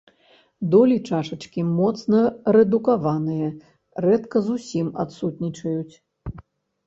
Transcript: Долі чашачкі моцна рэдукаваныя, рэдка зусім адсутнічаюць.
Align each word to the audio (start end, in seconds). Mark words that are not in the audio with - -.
Долі 0.75 0.95
чашачкі 1.07 1.61
моцна 1.79 2.21
рэдукаваныя, 2.57 3.49
рэдка 4.05 4.37
зусім 4.49 4.87
адсутнічаюць. 5.03 5.95